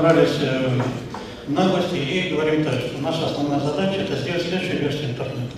набрались 0.00 0.38
э, 0.40 0.80
наглости 1.48 1.96
и 1.96 2.30
говорим 2.30 2.64
так, 2.64 2.74
что 2.74 2.98
наша 3.02 3.26
основная 3.26 3.60
задача 3.60 4.00
это 4.00 4.16
сделать 4.16 4.42
следующую 4.42 4.80
версию 4.80 5.10
интернета. 5.10 5.56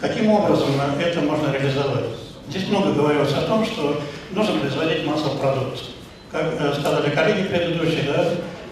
Каким 0.00 0.30
образом 0.30 0.68
это 1.00 1.20
можно 1.20 1.52
реализовать? 1.52 2.04
Здесь 2.48 2.68
много 2.68 2.92
говорилось 2.92 3.32
о 3.32 3.42
том, 3.42 3.64
что 3.66 4.00
нужно 4.30 4.60
производить 4.60 5.04
массовую 5.04 5.38
продукцию. 5.38 5.88
Как 6.30 6.44
э, 6.60 6.74
сказали 6.78 7.10
коллеги 7.10 7.48
предыдущие, 7.48 8.04
да, 8.04 8.24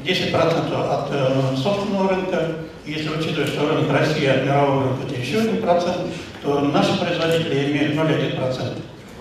10% 0.04 0.90
от 0.90 1.08
э, 1.10 1.56
собственного 1.56 2.10
рынка, 2.10 2.48
если 2.86 3.08
учитывать, 3.08 3.48
что 3.48 3.68
рынок 3.68 3.90
России 3.90 4.26
от 4.26 4.44
мирового 4.44 4.84
рынка 4.84 5.06
это 5.08 5.20
еще 5.20 5.38
1%, 5.38 6.10
то 6.44 6.60
наши 6.60 6.96
производители 7.00 7.72
имеют 7.72 7.96
0,1%. 7.96 8.74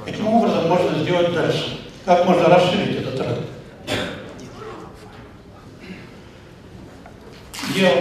Каким 0.05 0.27
образом 0.27 0.69
можно 0.69 0.99
сделать 0.99 1.33
дальше? 1.33 1.79
Как 2.05 2.25
можно 2.25 2.45
расширить 2.45 2.97
этот 2.97 3.19
рынок? 3.19 3.56
Я 7.77 7.91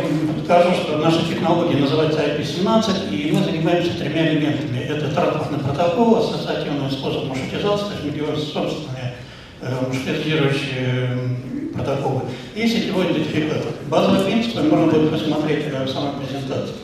скажу, 0.42 0.74
что 0.74 0.96
наша 0.96 1.28
технология 1.28 1.76
называется 1.76 2.20
IP17, 2.20 3.10
и 3.10 3.30
мы 3.30 3.44
занимаемся 3.44 3.90
тремя 3.98 4.32
элементами. 4.32 4.78
Это 4.78 5.08
транспортный 5.08 5.58
протокол, 5.58 6.16
ассоциативный 6.16 6.90
способ 6.90 7.26
маршрутизации, 7.26 7.84
то 7.84 7.92
есть 7.92 8.04
мы 8.04 8.10
делаем 8.12 8.38
собственные 8.38 9.16
э, 9.60 9.74
маршрутизирующие 9.86 11.18
протоколы, 11.74 12.22
и 12.54 12.66
сетевой 12.66 13.12
идентификатор. 13.12 13.72
Базовые 13.88 14.24
принципы 14.24 14.62
можно 14.62 14.86
будет 14.86 15.10
посмотреть 15.10 15.66
в 15.66 15.88
самой 15.90 16.12
презентации. 16.24 16.74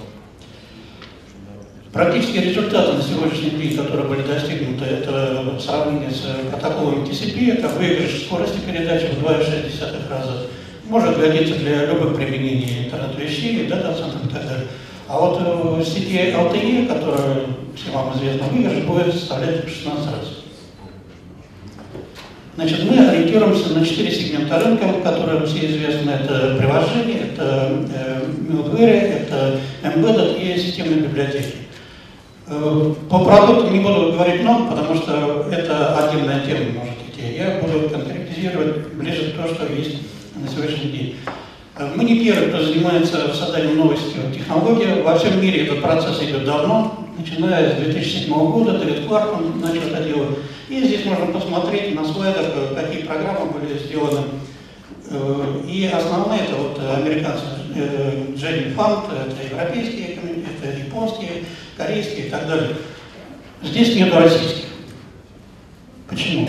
Практические 1.95 2.43
результаты 2.45 2.93
на 2.93 3.03
сегодняшний 3.03 3.51
день, 3.51 3.75
которые 3.75 4.07
были 4.07 4.23
достигнуты, 4.23 4.85
это 4.85 5.43
в 5.57 5.61
сравнении 5.61 6.11
с 6.11 6.51
протоколом 6.51 7.05
TCP, 7.05 7.59
это 7.59 7.69
выигрыш 7.69 8.25
скорости 8.27 8.59
передачи 8.67 9.07
в 9.07 9.25
2,6 9.25 10.11
раза. 10.11 10.47
Может 10.93 11.19
годиться 11.19 11.55
для 11.55 11.87
любых 11.87 12.17
применений 12.17 12.85
интернет-вещей, 12.85 13.67
дата-центров 13.67 14.27
и 14.27 14.29
так 14.29 14.47
далее. 14.47 14.67
А 15.09 15.19
вот 15.19 15.41
в 15.41 15.83
сети 15.83 16.35
LTE, 16.35 16.87
которая 16.87 17.47
всем 17.75 17.95
вам 17.95 18.15
известна, 18.15 18.49
выигрыш 18.49 18.85
будет 18.85 19.15
составлять 19.15 19.67
16 19.67 20.07
раз. 20.07 20.45
Значит, 22.57 22.85
мы 22.91 23.09
ориентируемся 23.09 23.73
на 23.73 23.87
четыре 23.87 24.11
сегмента 24.11 24.61
рынка, 24.61 24.85
которые 25.03 25.47
все 25.47 25.65
известны. 25.65 26.11
Это 26.11 26.59
приложение, 26.59 27.21
это 27.33 27.73
э, 27.95 28.25
middleware, 28.51 29.23
это 29.23 29.61
embedded 29.85 30.43
и 30.43 30.59
системные 30.59 31.01
библиотеки. 31.01 31.55
Э, 32.49 32.95
по 33.09 33.25
продуктам 33.25 33.73
не 33.73 33.81
буду 33.81 34.13
говорить 34.13 34.43
много, 34.43 34.73
потому 34.73 34.95
что 34.97 35.49
это 35.51 35.97
отдельная 35.97 36.45
тема 36.45 36.81
может 36.81 36.97
идти. 37.09 37.39
Я 37.39 37.63
буду 37.63 37.89
конкретизировать 37.89 38.93
ближе 38.93 39.33
к 39.33 39.37
тому, 39.37 39.49
что 39.55 39.73
есть 39.73 39.97
на 40.35 40.49
сегодняшний 40.49 40.91
день. 40.91 41.17
Э, 41.77 41.93
мы 41.95 42.05
не 42.05 42.25
первые, 42.25 42.49
кто 42.49 42.63
занимается 42.63 43.35
созданием 43.35 43.77
новой 43.77 43.97
сетевой 43.97 44.33
технологии. 44.33 45.03
Во 45.03 45.19
всем 45.19 45.41
мире 45.41 45.67
этот 45.67 45.83
процесс 45.83 46.23
идет 46.23 46.45
давно, 46.45 47.07
начиная 47.19 47.75
с 47.75 47.81
2007 47.81 48.33
года, 48.33 48.79
Дэвид 48.79 49.07
Кларкман 49.07 49.61
начал 49.61 49.83
это 49.89 50.05
делать. 50.05 50.39
И 50.69 50.83
здесь 50.83 51.05
можно 51.05 51.27
посмотреть 51.27 51.95
на 51.95 52.05
слайдах, 52.05 52.47
э, 52.55 52.75
какие 52.75 53.03
программы 53.03 53.51
были 53.53 53.79
сделаны. 53.79 54.21
И 55.69 55.91
основные 55.93 56.41
это 56.45 56.55
вот 56.55 56.81
американцы 56.97 57.45
Дженни 58.35 58.73
Фант, 58.73 59.05
это 59.13 59.55
европейские, 59.55 60.17
это 60.17 60.79
японские, 60.79 61.45
корейские 61.77 62.29
и 62.29 62.31
так 62.31 62.49
далее. 62.49 62.77
Здесь 63.63 63.95
нет 63.95 64.15
российских. 64.15 64.65
Почему? 66.09 66.49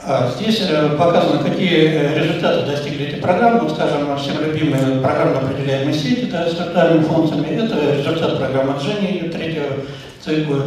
здесь 0.35 0.61
э, 0.69 0.89
показано, 0.97 1.43
какие 1.43 1.87
э, 1.87 2.23
результаты 2.23 2.65
достигли 2.65 3.07
эти 3.07 3.19
программы. 3.19 3.59
Вот, 3.61 3.71
скажем, 3.71 4.17
всем 4.17 4.43
любимые 4.43 4.99
программы 5.01 5.37
определяемой 5.37 5.93
сети 5.93 6.25
да, 6.31 6.49
с 6.49 6.53
виртуальными 6.53 7.03
функциями. 7.03 7.47
Это 7.47 7.97
результат 7.97 8.37
программы 8.37 8.75
Дженни 8.79 9.13
ее 9.13 9.29
третьего 9.29 9.67
цикла. 10.19 10.63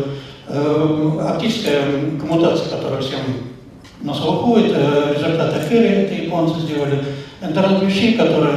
Э, 0.49 1.11
оптическая 1.31 1.83
коммутация, 2.21 2.77
которая 2.77 3.01
всем 3.01 3.21
на 4.03 4.15
слуху, 4.15 4.59
это 4.59 5.15
результат 5.15 5.57
Эфири, 5.57 5.89
это 5.89 6.15
японцы 6.15 6.61
сделали. 6.61 7.03
Интернет 7.41 7.83
вещей, 7.83 8.15
которые 8.15 8.53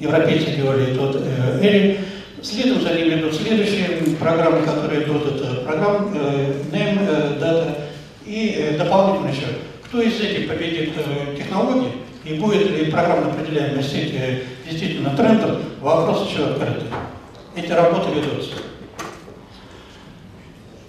европейцы 0.00 0.50
делали, 0.56 0.94
тот 0.94 1.20
Эри. 1.62 1.98
Следом 2.44 2.82
за 2.82 2.92
ними 2.92 3.20
идут 3.20 3.34
следующие 3.34 4.16
программы, 4.20 4.66
которые 4.66 5.04
идут, 5.04 5.26
это 5.26 5.62
программа 5.62 6.10
э, 6.14 6.52
и 8.44 8.54
э, 8.56 8.78
дополнительно 8.78 9.28
еще. 9.28 9.46
Кто 9.84 10.02
из 10.02 10.20
этих 10.20 10.48
победит 10.48 10.92
э, 10.96 11.36
технологии 11.36 11.92
и 12.24 12.34
будет 12.34 12.70
ли 12.70 12.90
программно 12.90 13.30
определяемая 13.32 13.82
сеть 13.82 14.12
э, 14.14 14.40
действительно 14.68 15.10
трендом, 15.16 15.58
вопрос 15.80 16.28
еще 16.28 16.44
открытый. 16.46 16.88
Эти 17.56 17.70
работы 17.70 18.10
ведутся. 18.10 18.52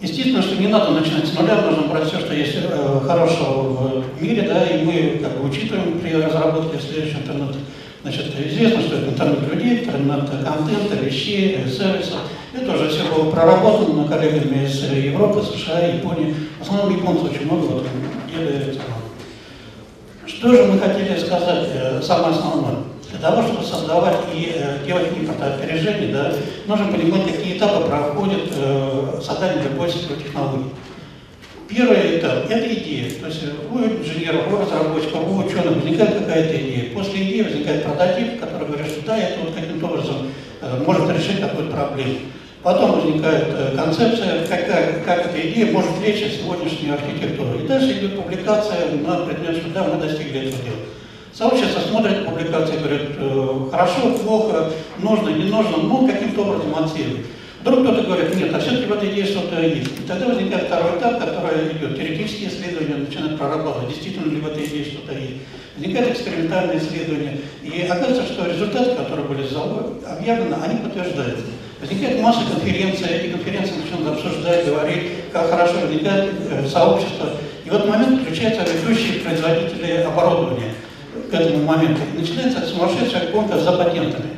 Естественно, 0.02 0.42
что 0.42 0.56
не 0.56 0.68
надо 0.68 0.92
начинать 0.92 1.26
с 1.26 1.34
нуля, 1.34 1.62
нужно 1.62 1.88
брать 1.88 2.08
все, 2.08 2.20
что 2.20 2.34
есть 2.34 2.56
э, 2.56 3.00
хорошего 3.06 4.02
в 4.02 4.22
мире, 4.22 4.44
да, 4.44 4.66
и 4.66 4.84
мы 4.84 5.20
как 5.22 5.38
бы 5.38 5.50
учитываем 5.50 6.00
при 6.00 6.14
разработке 6.14 6.80
следующего 6.80 7.20
интернета. 7.20 7.58
Значит, 8.04 8.26
известно, 8.40 8.82
что 8.82 8.98
это 8.98 9.10
интернет 9.10 9.52
людей, 9.52 9.80
интернет 9.80 10.30
контента, 10.30 10.96
вещей, 11.02 11.58
сервисов. 11.68 12.20
Это 12.56 12.72
уже 12.74 12.88
все 12.88 13.04
было 13.04 13.30
проработано 13.32 14.08
коллегами 14.08 14.66
из 14.66 14.82
Европы, 14.84 15.42
США, 15.42 15.80
Японии. 15.88 16.34
В 16.60 16.62
основном 16.62 16.96
японцы 16.96 17.26
очень 17.26 17.46
много 17.46 17.66
вот 17.66 17.88
делают. 18.34 18.80
Что 20.26 20.54
же 20.54 20.64
мы 20.64 20.80
хотели 20.80 21.18
сказать, 21.20 21.68
э, 21.74 22.02
самое 22.02 22.34
основное? 22.34 22.78
Для 23.10 23.20
того, 23.20 23.42
чтобы 23.44 23.64
создавать 23.64 24.20
и 24.34 24.54
э, 24.56 24.86
делать 24.86 25.08
импортоопережение, 25.18 26.14
да, 26.14 26.34
нужно 26.66 26.94
понимать, 26.94 27.26
какие 27.26 27.58
этапы 27.58 27.90
проходит 27.90 28.54
э, 28.56 29.20
создание 29.22 29.64
любой 29.64 29.90
сетевой 29.90 30.18
технологии. 30.24 30.70
Первый 31.68 32.20
этап– 32.20 32.46
это 32.50 32.74
идея. 32.74 33.12
То 33.20 33.28
есть 33.28 33.44
у 33.70 33.80
инженеров, 33.80 34.54
у 34.54 34.58
разработчиков, 34.58 35.28
у 35.28 35.38
ученых 35.40 35.76
возникает 35.76 36.20
какая-то 36.20 36.56
идея. 36.56 36.94
После 36.94 37.24
идеи 37.24 37.42
возникает 37.42 37.84
прототип, 37.84 38.40
который 38.40 38.68
говорит, 38.68 38.88
что 38.88 39.06
да, 39.06 39.18
это 39.18 39.42
вот 39.42 39.54
каким-то 39.54 39.86
образом 39.88 40.16
э, 40.62 40.84
может 40.86 41.10
решить 41.10 41.42
какую-то 41.42 41.76
проблему. 41.76 42.16
Потом 42.66 42.94
возникает 42.94 43.46
э, 43.50 43.76
концепция, 43.78 44.42
какая, 44.48 45.04
как 45.04 45.28
эта 45.28 45.40
идея 45.40 45.72
может 45.72 45.92
влечь 46.00 46.18
сегодняшнюю 46.18 46.96
архитектуру. 46.96 47.60
И 47.60 47.68
дальше 47.68 48.00
идет 48.00 48.16
публикация 48.16 48.90
на 49.06 49.18
предмет, 49.18 49.58
что 49.58 49.70
да, 49.70 49.84
мы 49.84 50.02
достигли 50.02 50.48
этого 50.48 50.64
дела. 50.64 50.78
Сообщество 51.32 51.82
смотрит 51.82 52.26
публикации, 52.26 52.80
говорит, 52.80 53.10
э, 53.20 53.70
хорошо, 53.70 54.18
плохо, 54.18 54.72
нужно, 54.98 55.30
не 55.30 55.44
нужно, 55.44 55.78
ну, 55.78 56.08
каким-то 56.08 56.42
образом 56.42 56.76
оценивает. 56.76 57.28
Вдруг 57.62 57.82
кто-то 57.82 58.02
говорит, 58.02 58.36
нет, 58.36 58.52
а 58.56 58.60
все-таки 58.60 58.88
в 58.88 58.94
этой 58.94 59.12
идее 59.12 59.26
что-то 59.26 59.62
есть. 59.62 60.00
И 60.00 60.08
тогда 60.08 60.26
возникает 60.26 60.66
второй 60.66 60.98
этап, 60.98 61.20
который 61.20 61.72
идет. 61.72 61.96
Теоретические 61.96 62.50
исследования 62.50 62.96
начинают 62.96 63.38
прорабатывать, 63.38 63.90
действительно 63.90 64.32
ли 64.32 64.42
в 64.42 64.48
этой 64.48 64.66
идее 64.66 64.86
что-то 64.86 65.14
есть. 65.14 65.36
Возникает 65.78 66.14
экспериментальное 66.14 66.80
исследование. 66.80 67.38
И 67.62 67.82
оказывается, 67.84 68.24
что 68.24 68.50
результаты, 68.50 68.96
которые 68.96 69.28
были 69.28 69.46
объявлены, 70.08 70.56
они 70.64 70.80
подтверждаются. 70.80 71.46
Возникает 71.82 72.22
масса 72.22 72.42
конференций, 72.52 73.08
эти 73.08 73.32
конференции 73.32 73.74
начинают 73.76 74.18
обсуждать, 74.18 74.66
говорить, 74.66 75.32
как 75.32 75.50
хорошо 75.50 75.80
возникает 75.82 76.32
э, 76.50 76.68
сообщество. 76.68 77.32
И 77.66 77.70
в 77.70 77.74
этот 77.74 77.90
момент 77.90 78.22
включаются 78.22 78.64
ведущие 78.72 79.20
производители 79.20 80.04
оборудования 80.08 80.74
к 81.30 81.34
этому 81.34 81.64
моменту. 81.66 82.02
И 82.16 82.20
начинается 82.20 82.66
сумасшедшая 82.66 83.32
гонка 83.32 83.58
за 83.58 83.74
патентами 83.74 84.36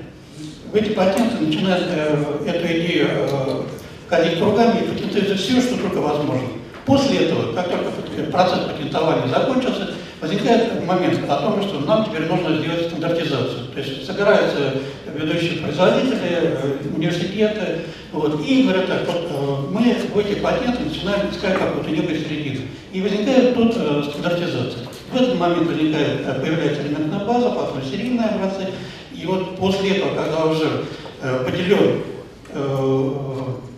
эти 0.78 0.90
патенты 0.90 1.44
начинают 1.44 1.86
э, 1.90 2.44
эту 2.46 2.68
идею 2.68 3.08
э, 3.12 3.62
ходить 4.10 4.40
кругами 4.40 4.80
и 4.80 4.88
патентуют 4.88 5.40
все, 5.40 5.62
что 5.62 5.78
только 5.78 5.98
возможно. 5.98 6.48
После 6.86 7.26
этого, 7.26 7.54
как 7.54 7.68
только 7.68 8.32
процесс 8.32 8.60
патентования 8.60 9.28
закончился, 9.28 9.87
возникает 10.28 10.86
момент 10.86 11.20
о 11.30 11.38
том, 11.38 11.64
что 11.64 11.80
нам 11.80 12.06
теперь 12.06 12.28
нужно 12.28 12.58
сделать 12.58 12.88
стандартизацию. 12.88 13.68
То 13.74 13.80
есть 13.80 14.06
собираются 14.06 14.74
ведущие 15.16 15.62
производители, 15.62 16.20
э, 16.22 16.78
университеты, 16.96 17.82
вот, 18.12 18.42
и 18.46 18.64
говорят 18.64 18.88
так, 18.88 19.08
вот, 19.08 19.28
э, 19.30 19.72
мы 19.72 19.96
в 20.14 20.18
эти 20.20 20.40
патенты 20.40 20.84
начинаем 20.84 21.30
искать 21.32 21.58
какую-то 21.58 21.90
некую 21.90 22.20
середину. 22.20 22.66
И 22.92 23.02
возникает 23.02 23.56
тут 23.56 23.74
э, 23.78 24.04
стандартизация. 24.10 24.84
В 25.12 25.16
этот 25.16 25.40
момент 25.40 25.68
возникает, 25.68 26.42
появляется 26.42 26.82
элементная 26.82 27.26
база, 27.26 27.50
потом 27.50 27.82
серийные 27.84 28.28
образцы, 28.28 28.68
и 29.16 29.26
вот 29.26 29.58
после 29.58 29.98
этого, 29.98 30.16
когда 30.16 30.46
уже 30.46 30.86
э, 31.22 31.46
поделен 31.46 32.02
э, 32.50 33.12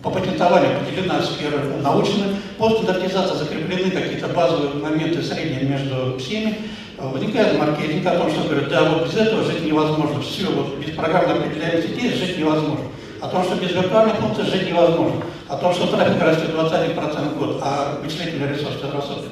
по 0.02 0.10
патентованию 0.10 0.80
поделена 0.80 1.22
сфера 1.22 1.60
научная, 1.82 2.28
по 2.60 2.68
стандартизации 2.68 3.38
закреплены 3.38 3.90
какие-то 3.90 4.28
базовые 4.28 4.74
моменты 4.74 5.22
средние 5.22 5.62
между 5.62 6.18
всеми, 6.18 6.58
э, 6.98 7.08
возникает 7.08 7.58
маркетинг 7.58 8.06
о 8.06 8.18
том, 8.18 8.30
что 8.30 8.42
говорят, 8.42 8.68
да, 8.68 8.84
вот 8.84 9.06
без 9.06 9.16
этого 9.16 9.42
жить 9.44 9.64
невозможно, 9.64 10.20
все, 10.20 10.44
вот 10.50 10.76
без 10.76 10.94
программы 10.94 11.32
определяемых 11.32 11.86
сетей 11.86 12.12
жить 12.12 12.38
невозможно. 12.38 12.84
О 13.22 13.28
том, 13.28 13.44
что 13.44 13.54
без 13.56 13.72
виртуальных 13.72 14.16
функций 14.16 14.44
жить 14.44 14.68
невозможно. 14.68 15.22
О 15.48 15.56
том, 15.56 15.72
что 15.72 15.86
трафик 15.86 16.22
растет 16.22 16.50
21% 16.50 17.34
в 17.34 17.38
год, 17.38 17.60
а 17.62 17.98
вычислительный 18.02 18.48
ресурс 18.48 18.74
растет 18.82 19.24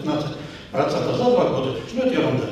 15% 0.73 1.17
за 1.17 1.25
два 1.25 1.45
года, 1.45 1.77
ну 1.93 2.03
это 2.03 2.15
ерунда. 2.15 2.45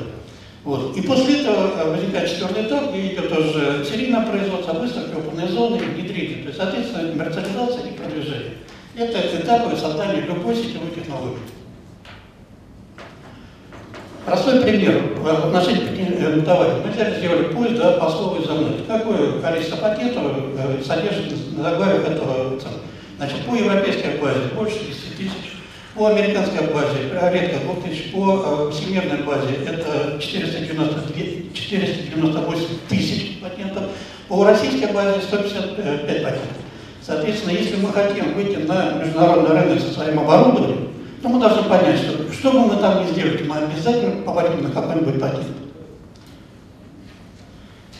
Вот. 0.63 0.95
И 0.95 1.01
после 1.01 1.41
этого 1.41 1.71
э, 1.75 1.89
возникает 1.89 2.29
четвертый 2.29 2.65
этап, 2.65 2.91
где 2.91 3.13
идет 3.13 3.31
уже 3.31 3.83
серийное 3.83 4.27
производство, 4.27 4.73
выставка, 4.73 5.17
опытные 5.17 5.47
зоны 5.47 5.77
внедрение. 5.77 6.43
То 6.43 6.47
есть, 6.49 6.57
соответственно, 6.57 7.09
коммерциализация 7.09 7.87
и 7.87 7.97
продвижение. 7.97 8.57
Это 8.97 9.19
этапы 9.37 9.77
создания 9.77 10.21
любой 10.21 10.55
сетевой 10.55 10.89
технологии. 10.89 11.37
Простой 14.25 14.61
пример 14.61 15.13
в 15.19 15.27
отношении 15.27 15.85
патентования. 15.85 16.83
Мы 16.83 16.91
взяли, 16.91 17.19
сделали 17.19 17.53
поиск 17.53 17.77
да, 17.77 18.09
слову 18.09 18.41
«изомнет». 18.41 18.87
Какое 18.87 19.39
количество 19.39 19.75
патентов 19.75 20.23
э, 20.57 20.81
содержит 20.83 21.55
на 21.55 21.63
заглавиях 21.69 22.09
этого 22.09 22.59
цена? 22.59 22.73
Значит, 23.17 23.45
по 23.45 23.53
европейской 23.53 24.17
базе 24.19 24.39
больше 24.55 24.79
10 24.79 25.15
тысяч, 25.15 25.61
по 25.93 26.07
американской 26.07 26.65
базе 26.73 27.03
редко 27.31 27.59
2000, 27.59 28.11
по 28.13 28.67
э, 28.67 28.71
всемирной 28.71 29.21
базе 29.21 29.57
это 29.63 30.19
492, 30.19 31.53
498 31.53 32.65
тысяч 32.89 33.39
патентов, 33.41 33.83
по 34.27 34.43
российской 34.43 34.91
базе 34.91 35.21
155 35.21 36.23
патентов. 36.23 36.66
Соответственно, 37.07 37.51
если 37.51 37.77
мы 37.77 37.93
хотим 37.93 38.33
выйти 38.33 38.57
на 38.57 38.95
международный 38.95 39.61
рынок 39.61 39.79
со 39.79 39.93
своим 39.93 40.19
оборудованием, 40.19 40.89
то 41.21 41.29
мы 41.29 41.39
должны 41.39 41.63
понять, 41.63 41.99
что 41.99 42.33
что 42.33 42.51
бы 42.51 42.67
мы 42.67 42.81
там 42.81 43.01
ни 43.01 43.11
сделали, 43.11 43.47
мы 43.47 43.55
обязательно 43.59 44.23
попадем 44.23 44.61
на 44.61 44.71
какой-нибудь 44.71 45.17
патент. 45.17 45.47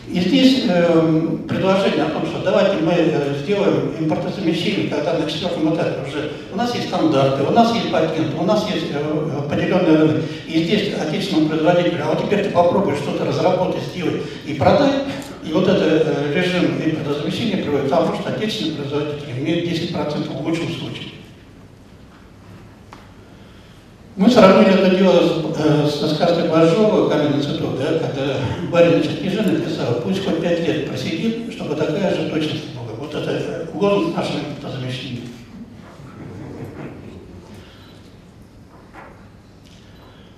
И 0.10 0.20
здесь 0.20 0.66
э, 0.68 1.38
предложение 1.48 2.04
о 2.04 2.10
том, 2.10 2.26
что 2.26 2.44
давайте 2.44 2.78
мы 2.84 2.92
э, 2.94 3.36
сделаем 3.44 3.94
импортозамещение, 3.98 4.90
когда 4.90 5.14
на 5.14 5.30
четвертом 5.30 5.74
этапе 5.74 6.08
уже 6.08 6.32
у 6.52 6.58
нас 6.58 6.76
есть 6.76 6.90
стандарты, 6.90 7.44
у 7.44 7.52
нас 7.52 7.74
есть 7.76 7.90
патенты, 7.90 8.36
у 8.38 8.44
нас 8.44 8.70
есть 8.70 8.88
э, 8.92 9.50
поделенный 9.50 9.98
рынок, 9.98 10.24
и 10.48 10.64
здесь 10.64 10.94
отечественному 11.00 11.50
производителю, 11.50 12.04
а 12.04 12.14
вот 12.14 12.26
теперь 12.26 12.44
ты 12.44 12.50
попробуй 12.50 12.96
что-то 12.96 13.24
разработать, 13.26 13.84
сделать 13.84 14.22
и 14.46 14.54
продай, 14.54 14.92
и 15.48 15.54
вот 15.54 15.68
этот 15.68 16.08
э, 16.08 16.34
режим 16.34 16.78
импортозамещения 16.84 17.64
приводит 17.64 17.88
к 17.88 17.90
тому, 17.90 18.16
что 18.16 18.30
отечественный 18.30 18.76
производитель 18.76 19.40
имеет 19.40 19.68
10% 19.68 20.28
в 20.28 20.46
лучшем 20.46 20.70
случае. 20.70 21.12
Мы 24.18 24.30
сравнили 24.30 24.74
это 24.74 24.96
дело 24.96 25.20
с, 25.22 25.60
э, 25.60 25.88
со 25.88 26.16
сказкой 26.16 26.50
Боржова 26.50 27.10
«Каменный 27.10 27.42
цветок», 27.42 27.78
да, 27.78 28.00
когда 28.00 28.38
барин 28.72 29.04
Черкижин 29.04 29.54
написал, 29.54 30.02
пусть 30.04 30.26
хоть 30.26 30.42
пять 30.42 30.68
лет 30.68 30.90
просидит, 30.90 31.54
чтобы 31.54 31.76
такая 31.76 32.16
же 32.16 32.30
точность 32.30 32.74
была. 32.74 32.94
Вот 32.98 33.14
это 33.14 33.70
лозунг 33.74 34.18
нашего 34.18 34.40
замещения. 34.72 35.22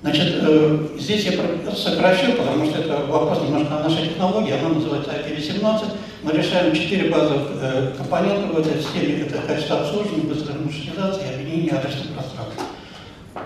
Значит, 0.01 0.35
э, 0.41 0.87
здесь 1.09 1.25
я 1.25 1.75
сокращу, 1.75 2.33
потому 2.33 2.65
что 2.65 2.81
это 2.81 3.01
вопрос 3.07 3.41
немножко 3.41 3.77
о 3.77 3.89
нашей 3.89 4.09
технологии, 4.09 4.53
она 4.53 4.69
называется 4.69 5.11
IP18. 5.11 5.85
Мы 6.21 6.31
решаем 6.33 6.75
четыре 6.75 7.09
базовых 7.09 7.47
э, 7.61 7.93
компонента 7.97 8.53
в 8.53 8.59
этой 8.59 8.79
системе. 8.79 9.21
Это 9.21 9.39
качество 9.39 9.79
обслуживания, 9.79 10.23
быстрая 10.23 10.59
маршрутизация 10.59 11.31
и 11.31 11.33
объединение 11.33 11.71
адресных 11.71 12.13
пространств. 12.13 12.61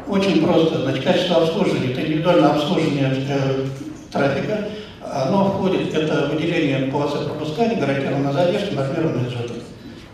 Очень 0.07 0.45
просто. 0.45 0.81
Значит, 0.81 1.03
качество 1.05 1.37
обслуживания, 1.37 1.93
это 1.93 2.01
индивидуальное 2.01 2.49
обслуживание 2.49 3.25
э, 3.29 3.65
трафика. 4.11 4.67
Оно 5.01 5.51
входит, 5.51 5.93
это 5.93 6.29
выделение 6.33 6.91
полосы 6.91 7.23
пропускания, 7.25 7.79
гарантированная 7.79 8.33
задержка, 8.33 8.75
нормированный 8.75 9.29
сжатый. 9.29 9.61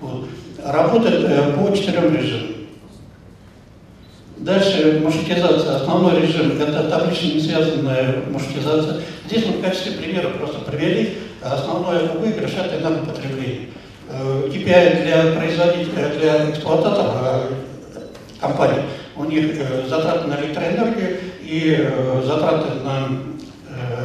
Вот. 0.01 0.27
Работает 0.63 1.23
э, 1.23 1.53
по 1.53 1.75
четырем 1.75 2.15
режимам. 2.15 2.58
Дальше 4.49 4.99
маршрутизация. 5.03 5.75
Основной 5.75 6.21
режим– 6.21 6.59
это 6.59 6.89
таблично 6.89 7.33
не 7.35 7.39
связанная 7.39 8.23
маршрутизация. 8.31 9.01
Здесь 9.27 9.45
мы 9.45 9.57
в 9.57 9.61
качестве 9.61 9.91
примера 9.91 10.29
просто 10.29 10.57
привели 10.61 11.19
основной 11.39 12.07
выигрыш– 12.17 12.53
это 12.57 12.81
энергопотребление. 12.81 13.67
KPI 14.09 14.65
э, 14.65 15.03
для 15.03 15.39
производителя, 15.39 16.09
для 16.17 16.49
эксплуататора 16.49 17.43
э, 17.93 17.99
компании– 18.41 18.81
у 19.17 19.25
них 19.25 19.51
э, 19.59 19.85
затраты 19.87 20.27
на 20.27 20.41
электроэнергию 20.41 21.17
и 21.43 21.87
затраты 22.25 22.73
на 22.83 23.09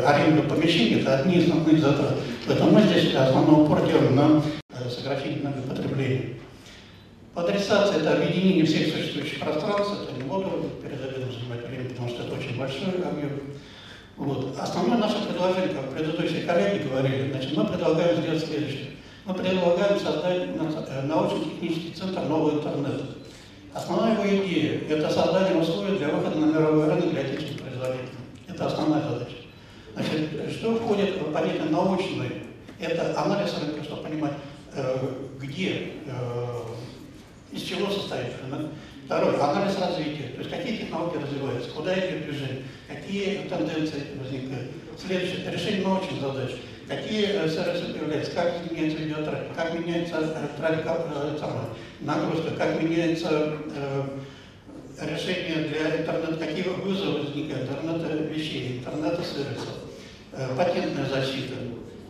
аренду 0.06 0.43
помещений– 0.43 1.00
это 1.00 1.20
одни 1.20 1.37
из 1.37 1.44
основных 1.44 1.81
затрат. 1.81 2.17
Поэтому 2.47 2.73
мы 2.73 2.82
здесь 2.82 3.14
основной 3.14 3.64
упор 3.64 3.81
делаем 3.87 4.14
на 4.14 4.43
сокращение 4.90 5.40
энергопотребления. 5.40 6.35
Адресация– 7.35 7.97
это 8.01 8.13
объединение 8.13 8.65
всех 8.65 8.93
существующих 8.93 9.41
пространств, 9.41 10.03
это 10.05 10.13
не 10.17 10.23
буду 10.23 10.71
перед 10.81 11.01
занимать 11.01 11.67
время, 11.67 11.89
потому 11.91 12.09
что 12.09 12.23
это 12.23 12.35
очень 12.35 12.57
большой 12.57 12.95
объем. 13.03 13.41
Вот. 14.17 14.57
Основное 14.57 14.99
наше 14.99 15.27
предложение, 15.27 15.75
как 15.75 15.91
предыдущие 15.91 16.45
коллеги 16.45 16.87
говорили, 16.87 17.33
значит, 17.33 17.57
мы 17.57 17.65
предлагаем 17.65 18.23
сделать 18.23 18.45
следующее. 18.45 18.91
Мы 19.25 19.35
предлагаем 19.35 19.99
создать 19.99 20.49
научно-технический 21.07 21.95
центр 21.99 22.21
нового 22.21 22.59
интернета. 22.59 23.05
Основная 23.73 24.13
его 24.13 24.45
идея– 24.45 24.83
это 24.89 25.11
создание 25.11 25.61
условий 25.61 25.99
для 25.99 26.09
выхода 26.09 26.39
на 26.39 26.45
мировой 26.45 26.87
рынок 26.87 27.11
для 27.11 27.23
отечественных 27.23 27.63
производителей. 27.63 28.11
Это 28.47 28.67
основная 28.67 29.03
задача. 29.03 29.37
Значит, 29.95 30.53
что 30.53 30.77
входит 30.77 31.21
в 31.21 31.33
понятие 31.33 31.65
научный? 31.65 32.45
Это 32.79 33.21
анализ 33.21 33.53
рынка, 33.61 33.83
чтобы 33.83 34.03
понимать, 34.05 34.35
э, 34.75 34.99
где, 35.41 35.91
э, 36.07 36.61
из 37.55 37.62
чего 37.62 37.91
состоит. 37.91 38.33
Второе– 39.06 39.35
анализ 39.43 39.79
развития, 39.79 40.29
то 40.35 40.39
есть 40.39 40.51
какие 40.51 40.79
технологии 40.79 41.23
развиваются, 41.23 41.71
куда 41.71 41.95
идет 41.95 42.25
движение, 42.25 42.62
какие 42.89 43.47
тенденции 43.49 44.03
возникают. 44.19 44.71
Следующее– 44.99 45.51
решение 45.53 45.87
научных 45.87 46.21
задач. 46.21 46.53
Какие 46.89 47.29
э, 47.29 47.49
сервисы 47.49 47.95
появляются, 47.95 48.33
как 48.33 48.71
меняется 48.71 48.99
видеотрафик, 48.99 49.55
как 49.56 49.73
меняется 49.75 50.37
трафик 50.59 50.87
нагрузка, 52.01 52.51
как 52.59 52.83
меняется 52.83 53.57
э, 53.75 54.03
решение 55.00 55.69
для 55.69 55.97
интернета, 56.03 56.37
какие 56.37 56.65
вызовы 56.65 57.21
возникают, 57.21 57.71
интернета 57.71 58.15
вещей, 58.25 58.79
интернета 58.79 59.23
сервисов, 59.23 59.77
э, 60.33 60.49
патентная 60.57 61.07
защита. 61.07 61.55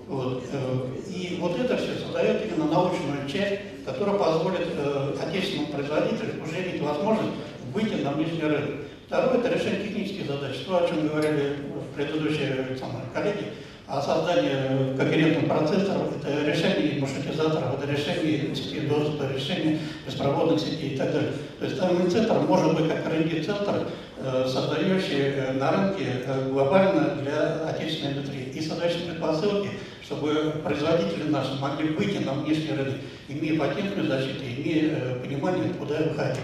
Вот. 0.08 0.44
Э, 0.52 0.88
и 1.08 1.38
вот 1.40 1.58
это 1.58 1.76
все 1.76 1.94
создает 1.94 2.44
именно 2.44 2.70
научную 2.70 3.28
часть, 3.28 3.60
которая 3.84 4.16
позволит 4.16 4.68
э, 4.76 5.14
отечественному 5.20 5.72
производителю 5.72 6.42
уже 6.42 6.62
иметь 6.62 6.82
возможность 6.82 7.34
выйти 7.72 8.02
на 8.02 8.12
внешний 8.12 8.42
рынок. 8.42 8.70
Второе– 9.06 9.38
это 9.38 9.54
решение 9.54 9.86
технических 9.86 10.26
задач, 10.26 10.56
то, 10.66 10.84
о 10.84 10.88
чем 10.88 11.06
говорили 11.06 11.56
в 11.74 11.94
предыдущие 11.94 12.76
самые 12.78 13.04
коллеги 13.12 13.52
а 13.86 14.00
создание 14.00 14.96
когерентных 14.96 15.46
процессоров, 15.46 16.16
это 16.16 16.50
решение 16.50 17.00
маршрутизаторов, 17.00 17.82
это 17.82 17.92
решение 17.92 18.54
сети 18.54 18.80
доступа, 18.80 19.24
решение 19.34 19.78
беспроводных 20.06 20.58
сетей 20.58 20.94
и 20.94 20.96
так 20.96 21.12
далее. 21.12 21.32
То 21.58 21.66
есть 21.66 21.78
данный 21.78 22.10
центр 22.10 22.32
может 22.48 22.74
быть 22.74 22.88
как 22.88 23.06
R&D-центр, 23.06 23.88
э, 24.20 24.46
создающий 24.48 25.34
э, 25.34 25.52
на 25.52 25.70
рынке 25.70 26.06
э, 26.24 26.48
глобально 26.48 27.16
для 27.16 27.68
отечественной 27.68 28.14
индустрии 28.14 28.52
и 28.54 28.60
создающий 28.62 29.10
предпосылки, 29.10 29.70
чтобы 30.14 30.54
производители 30.62 31.28
наши 31.30 31.54
могли 31.60 31.88
выйти 31.90 32.18
на 32.18 32.32
внешний 32.32 32.72
рынок, 32.72 32.94
имея 33.28 33.58
патентную 33.58 34.08
защиту, 34.08 34.42
имея 34.44 35.16
понимание, 35.16 35.74
куда 35.74 35.96
выходить. 35.96 36.40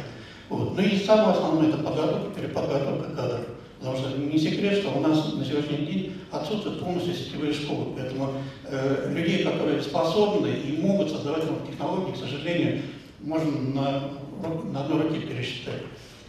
Вот. 0.49 0.77
Ну 0.77 0.83
и 0.83 0.99
самое 0.99 1.31
основное– 1.31 1.69
это 1.71 1.79
подготовка, 1.79 2.41
переподготовка 2.41 3.11
кадров. 3.15 3.41
Потому 3.79 3.97
что 3.97 4.19
не 4.19 4.39
секрет, 4.39 4.79
что 4.79 4.91
у 4.91 5.01
нас 5.01 5.33
на 5.35 5.45
сегодняшний 5.45 5.87
день 5.87 6.13
отсутствуют 6.31 6.81
полностью 6.81 7.15
сетевые 7.15 7.53
школы. 7.53 7.95
Поэтому 7.97 8.33
э, 8.67 9.13
людей, 9.15 9.43
которые 9.43 9.81
способны 9.81 10.49
и 10.49 10.83
могут 10.83 11.11
создавать 11.11 11.45
новые 11.47 11.67
технологии, 11.67 12.13
к 12.13 12.19
сожалению, 12.19 12.83
можно 13.21 13.51
на, 13.51 14.03
на 14.71 14.81
одной 14.85 15.03
руке 15.03 15.21
пересчитать. 15.21 15.83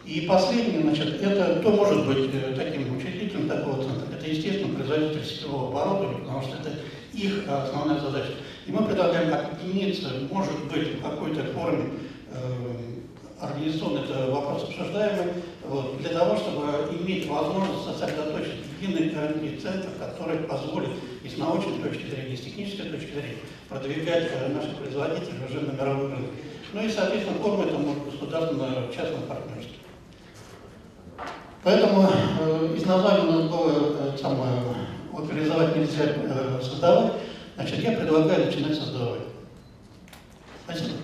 И 0.06 0.22
последнее, 0.22 0.82
значит, 0.82 1.22
это 1.22 1.60
кто 1.60 1.72
может 1.72 2.08
быть 2.08 2.30
э, 2.34 2.54
таким 2.56 2.98
учредителем 2.98 3.50
такого 3.50 3.84
центра? 3.84 4.16
Это, 4.16 4.30
естественно, 4.30 4.74
производитель 4.74 5.26
сетевого 5.26 5.70
оборудования, 5.70 6.20
потому 6.20 6.42
что 6.42 6.56
это 6.56 6.72
их 7.14 7.44
основная 7.48 8.00
задача. 8.00 8.34
И 8.66 8.72
мы 8.72 8.84
предлагаем 8.86 9.34
объединиться, 9.34 10.10
может 10.32 10.64
быть, 10.66 11.00
в 11.00 11.02
какой-то 11.02 11.44
форме 11.54 11.92
э, 12.32 12.82
это 13.42 14.32
вопрос 14.32 14.64
обсуждаемый, 14.64 15.34
вот, 15.66 15.98
для 16.00 16.10
того, 16.10 16.38
чтобы 16.38 16.96
иметь 17.00 17.28
возможность 17.28 17.86
сосредоточить 17.86 18.62
единый 18.80 19.10
РНД 19.10 19.62
центр, 19.62 19.90
который 20.00 20.40
позволит 20.40 20.90
и 21.24 21.30
с 21.30 21.38
научной 21.38 21.82
точки 21.82 22.10
зрения, 22.10 22.34
и 22.34 22.38
с 22.38 22.42
технической 22.42 22.90
точки 22.90 23.12
зрения 23.12 23.38
продвигать 23.70 24.30
э, 24.34 24.54
наших 24.54 24.76
производителей 24.78 25.46
уже 25.50 25.62
на 25.62 25.72
мировой 25.72 26.12
рынок. 26.12 26.30
Ну 26.74 26.84
и, 26.84 26.90
соответственно, 26.90 27.38
форма 27.40 27.66
это 27.66 27.78
может 27.78 28.06
государственно-частное 28.06 29.22
партнерство. 29.22 29.76
Поэтому 31.64 32.10
э, 32.10 32.76
из 32.76 32.86
названия 32.86 33.24
у 33.24 33.32
нас 33.32 33.50
было 33.50 34.11
э, 34.11 34.11
э, 36.00 36.60
создавать, 36.62 37.14
значит, 37.56 37.80
я 37.80 37.92
предлагаю 37.92 38.46
начинать 38.46 38.76
создавать. 38.76 39.22
Спасибо. 40.66 41.01